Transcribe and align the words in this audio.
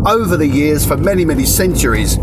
over 0.06 0.36
the 0.36 0.46
years, 0.46 0.86
for 0.86 0.96
many, 0.96 1.24
many 1.24 1.44
centuries, 1.44 2.16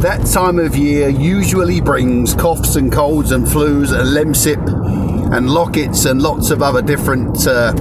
that 0.00 0.26
time 0.32 0.58
of 0.58 0.74
year 0.76 1.08
usually 1.08 1.80
brings 1.80 2.34
coughs 2.34 2.76
and 2.76 2.90
colds 2.90 3.32
and 3.32 3.46
flus 3.46 3.92
and 3.92 4.08
lemsip 4.16 5.34
and 5.34 5.50
lockets 5.50 6.06
and 6.06 6.22
lots 6.22 6.50
of 6.50 6.62
other 6.62 6.80
different 6.80 7.46
uh, 7.46 7.74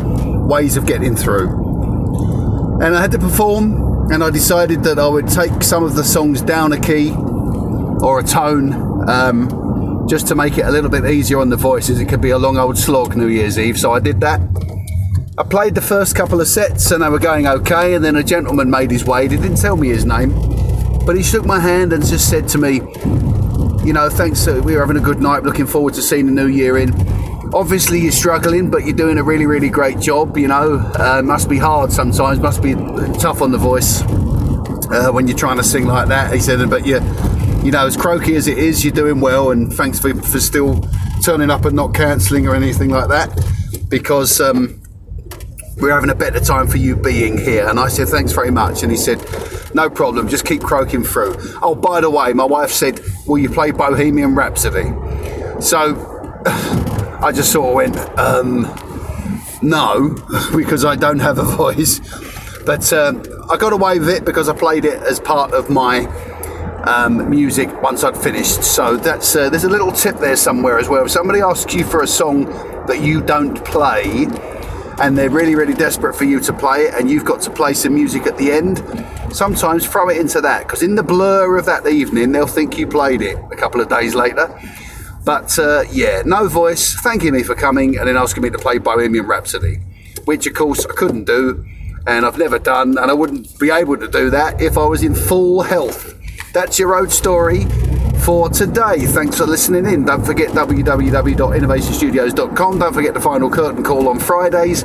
ways 0.48 0.76
of 0.76 0.86
getting 0.86 1.16
through. 1.16 1.48
And 2.82 2.96
I 2.96 3.02
had 3.02 3.12
to 3.12 3.20
perform, 3.20 4.12
and 4.12 4.24
I 4.24 4.30
decided 4.30 4.84
that 4.84 5.00
I 5.00 5.08
would 5.08 5.28
take 5.28 5.64
some 5.64 5.84
of 5.84 5.96
the 5.96 6.04
songs 6.04 6.42
down 6.42 6.74
a 6.74 6.80
key 6.80 7.12
or 7.12 8.20
a 8.20 8.24
tone. 8.24 9.10
Um, 9.10 10.08
just 10.08 10.28
to 10.28 10.36
make 10.36 10.58
it 10.58 10.66
a 10.66 10.72
little 10.72 10.90
bit 10.90 11.06
easier 11.06 11.40
on 11.40 11.50
the 11.50 11.58
voices. 11.58 12.00
It 12.00 12.08
could 12.08 12.22
be 12.22 12.30
a 12.30 12.38
long 12.38 12.58
old 12.58 12.78
slog 12.78 13.18
New 13.18 13.28
Year's 13.28 13.60
Eve, 13.60 13.78
so 13.78 13.92
I 13.92 14.00
did 14.00 14.22
that. 14.22 14.40
I 15.40 15.44
played 15.44 15.76
the 15.76 15.82
first 15.82 16.16
couple 16.16 16.42
of 16.42 16.48
sets 16.48 16.90
and 16.90 17.04
they 17.04 17.10
were 17.10 17.20
going 17.20 17.46
okay, 17.46 17.94
and 17.94 18.04
then 18.04 18.16
a 18.16 18.24
gentleman 18.24 18.72
made 18.72 18.90
his 18.90 19.06
way. 19.06 19.28
He 19.28 19.38
didn't 19.38 19.58
tell 19.58 19.78
me 19.78 19.90
his 19.90 20.04
name, 20.04 20.32
but 21.06 21.16
he 21.16 21.22
shook 21.22 21.46
my 21.46 21.60
hand 21.60 21.94
and 21.94 22.04
just 22.04 22.28
said 22.28 22.48
to 22.50 22.58
me, 22.58 22.82
You 23.86 23.94
know, 23.94 24.10
thanks, 24.10 24.48
we 24.48 24.74
were 24.74 24.80
having 24.80 24.98
a 24.98 25.06
good 25.06 25.22
night, 25.22 25.44
looking 25.44 25.68
forward 25.68 25.94
to 25.94 26.02
seeing 26.02 26.26
the 26.26 26.32
new 26.32 26.48
year 26.48 26.80
in. 26.80 26.92
Obviously, 27.54 28.00
you're 28.00 28.12
struggling, 28.12 28.72
but 28.72 28.84
you're 28.84 28.96
doing 28.96 29.20
a 29.20 29.24
really, 29.24 29.46
really 29.46 29.70
great 29.70 30.00
job. 30.00 30.40
You 30.40 30.48
know, 30.48 30.80
uh, 30.96 31.22
must 31.24 31.48
be 31.48 31.60
hard 31.60 31.92
sometimes, 31.92 32.40
must 32.40 32.64
be 32.64 32.74
tough 33.20 33.44
on 33.44 33.52
the 33.52 33.60
voice 33.60 34.02
uh, 34.02 35.12
when 35.12 35.28
you're 35.28 35.38
trying 35.38 35.58
to 35.58 35.64
sing 35.64 35.86
like 35.86 36.08
that. 36.08 36.34
He 36.34 36.40
said, 36.40 36.68
But 36.68 36.88
you 36.88 37.00
you 37.64 37.70
know, 37.70 37.86
as 37.86 37.96
croaky 37.96 38.36
as 38.36 38.48
it 38.48 38.58
is, 38.58 38.84
you're 38.84 38.94
doing 38.94 39.20
well, 39.20 39.52
and 39.52 39.72
thanks 39.72 40.00
for, 40.00 40.16
for 40.16 40.40
still 40.40 40.84
turning 41.24 41.52
up 41.52 41.66
and 41.66 41.76
not 41.76 41.94
cancelling 41.94 42.48
or 42.48 42.56
anything 42.56 42.90
like 42.90 43.10
that, 43.10 43.30
because 43.90 44.42
um, 44.42 44.82
we're 45.80 45.92
having 45.92 46.10
a 46.10 46.16
better 46.16 46.40
time 46.40 46.68
for 46.68 46.78
you 46.78 46.96
being 46.96 47.38
here. 47.38 47.68
And 47.68 47.80
I 47.80 47.88
said, 47.88 48.08
thanks 48.08 48.32
very 48.32 48.52
much. 48.52 48.84
And 48.84 48.92
he 48.92 48.98
said, 48.98 49.24
no 49.76 49.90
problem, 49.90 50.28
just 50.28 50.46
keep 50.46 50.62
croaking 50.62 51.04
through. 51.04 51.36
Oh, 51.62 51.76
by 51.76 52.02
the 52.02 52.10
way, 52.10 52.34
my 52.34 52.46
wife 52.46 52.72
said, 52.72 53.00
will 53.28 53.38
you 53.38 53.50
play 53.50 53.72
Bohemian 53.72 54.34
Rhapsody? 54.34 54.92
So 55.62 56.44
I 56.46 57.32
just 57.34 57.52
sort 57.52 57.70
of 57.70 57.76
went, 57.76 57.98
um, 58.18 58.64
no, 59.62 60.16
because 60.56 60.84
I 60.84 60.96
don't 60.96 61.20
have 61.20 61.38
a 61.38 61.44
voice. 61.44 62.00
But 62.66 62.92
um, 62.92 63.24
I 63.50 63.58
got 63.58 63.72
away 63.72 64.00
with 64.00 64.10
it 64.10 64.26
because 64.26 64.50
I 64.50 64.56
played 64.56 64.84
it 64.84 65.02
as 65.04 65.20
part 65.20 65.54
of 65.54 65.70
my 65.70 66.06
um, 66.86 67.30
music 67.30 67.70
once 67.82 68.04
I'd 68.04 68.18
finished. 68.18 68.64
So 68.64 68.98
that's 68.98 69.36
uh, 69.36 69.50
there's 69.50 69.64
a 69.64 69.70
little 69.70 69.92
tip 69.92 70.18
there 70.18 70.36
somewhere 70.36 70.80
as 70.80 70.90
well. 70.90 71.06
If 71.06 71.12
somebody 71.12 71.40
asks 71.40 71.74
you 71.74 71.86
for 71.86 72.02
a 72.02 72.08
song 72.08 72.46
that 72.88 73.02
you 73.02 73.22
don't 73.22 73.64
play, 73.64 74.28
and 75.00 75.18
they're 75.18 75.30
really 75.30 75.56
really 75.56 75.74
desperate 75.74 76.16
for 76.16 76.26
you 76.26 76.40
to 76.40 76.54
play 76.54 76.84
it, 76.84 76.94
and 76.96 77.10
you've 77.10 77.26
got 77.26 77.42
to 77.42 77.52
play 77.52 77.74
some 77.74 77.94
music 77.94 78.26
at 78.26 78.38
the 78.38 78.52
end, 78.52 78.84
sometimes 79.34 79.86
throw 79.88 80.10
it 80.10 80.18
into 80.18 80.42
that 80.42 80.64
because 80.64 80.84
in 80.84 80.96
the 80.96 81.04
blur 81.04 81.58
of 81.58 81.66
that 81.66 81.88
evening 81.88 82.32
they'll 82.32 82.48
think 82.48 82.78
you 82.78 82.88
played 82.88 83.22
it 83.22 83.38
a 83.52 83.56
couple 83.56 83.82
of 83.82 83.90
days 83.90 84.16
later. 84.16 84.48
But 85.24 85.58
uh, 85.60 85.84
yeah, 85.92 86.24
no 86.26 86.48
voice, 86.48 86.94
thanking 86.94 87.34
me 87.34 87.44
for 87.44 87.54
coming, 87.54 87.98
and 87.98 88.08
then 88.08 88.16
asking 88.16 88.44
me 88.44 88.50
to 88.50 88.58
play 88.58 88.78
Bohemian 88.78 89.28
Rhapsody, 89.28 89.80
which 90.26 90.48
of 90.48 90.54
course 90.54 90.86
I 90.86 90.94
couldn't 90.94 91.26
do, 91.26 91.66
and 92.06 92.26
I've 92.26 92.38
never 92.38 92.60
done, 92.60 92.98
and 92.98 93.12
I 93.12 93.14
wouldn't 93.14 93.60
be 93.60 93.70
able 93.70 93.98
to 93.98 94.08
do 94.08 94.30
that 94.30 94.62
if 94.62 94.78
I 94.78 94.86
was 94.86 95.04
in 95.04 95.14
full 95.14 95.64
health. 95.64 96.14
That's 96.54 96.80
your 96.80 96.90
road 96.90 97.12
story 97.12 97.66
for 98.28 98.50
today. 98.50 99.06
Thanks 99.06 99.38
for 99.38 99.46
listening 99.46 99.86
in. 99.86 100.04
Don't 100.04 100.26
forget 100.26 100.50
www.innovationstudios.com. 100.50 102.80
Don't 102.80 102.94
forget 102.94 103.14
the 103.14 103.22
final 103.22 103.50
curtain 103.50 103.86
call 103.86 104.10
on 104.10 104.20
Fridays. 104.20 104.84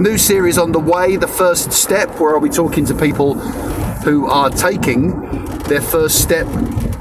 New 0.00 0.16
series 0.16 0.56
on 0.56 0.72
the 0.72 0.78
way, 0.78 1.16
The 1.16 1.28
First 1.28 1.70
Step, 1.70 2.18
where 2.18 2.34
I'll 2.34 2.40
be 2.40 2.48
talking 2.48 2.86
to 2.86 2.94
people 2.94 3.34
who 3.34 4.26
are 4.26 4.48
taking 4.48 5.20
their 5.64 5.82
first 5.82 6.22
step 6.22 6.46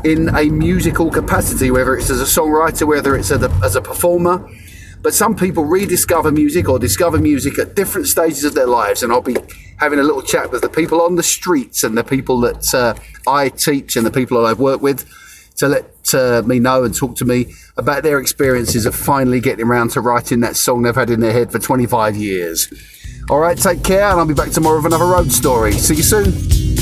in 0.04 0.36
a 0.36 0.50
musical 0.50 1.10
capacity, 1.10 1.72
whether 1.72 1.96
it's 1.96 2.10
as 2.10 2.20
a 2.20 2.26
songwriter, 2.26 2.86
whether 2.86 3.16
it's 3.16 3.32
as 3.32 3.76
a, 3.78 3.82
performer. 3.82 4.46
But 5.02 5.14
some 5.14 5.38
people 5.38 5.64
rediscover 5.64 6.34
music 6.34 6.68
or 6.68 6.80
discover 6.80 7.18
music 7.18 7.58
at 7.60 7.78
different 7.78 8.08
stages 8.08 8.44
of 8.44 8.56
their 8.56 8.68
lives, 8.68 9.04
and 9.04 9.14
I'll 9.14 9.22
be 9.22 9.38
having 9.78 10.00
a 10.00 10.04
little 10.04 10.22
chat 10.22 10.52
with 10.52 10.64
the 10.64 10.70
people 10.70 11.02
on 11.02 11.16
the 11.16 11.24
streets 11.24 11.86
and 11.86 11.98
the 11.98 12.04
people 12.04 12.42
that 12.42 12.76
uh, 12.76 12.94
I 13.26 13.48
teach 13.48 13.96
and 13.96 14.06
the 14.06 14.12
people 14.12 14.42
that 14.42 14.48
I've 14.48 14.60
worked 14.60 14.84
with 14.84 15.10
to 15.62 15.68
let 15.68 16.14
uh, 16.16 16.42
me 16.44 16.60
know 16.60 16.84
and 16.84 16.96
talk 16.96 17.16
to 17.16 17.24
me 17.24 17.54
about 17.78 18.02
their 18.02 18.20
experiences 18.20 18.88
of 18.88 18.96
finally 18.96 19.40
getting 19.40 19.64
around 19.64 19.92
to 19.92 20.02
writing 20.02 20.40
that 20.40 20.56
song 20.56 20.82
they've 20.82 20.96
had 20.96 21.12
in 21.12 21.20
their 21.20 21.32
head 21.32 21.52
for 21.52 21.60
25 21.60 22.16
years. 22.16 22.68
All 23.30 23.38
right, 23.38 23.56
take 23.56 23.84
care, 23.84 24.10
and 24.10 24.20
I'll 24.20 24.26
be 24.26 24.34
back 24.34 24.50
tomorrow 24.50 24.78
with 24.78 24.88
another 24.88 25.06
road 25.06 25.32
story. 25.32 25.74
See 25.74 25.98
you 25.98 26.04
soon. 26.04 26.81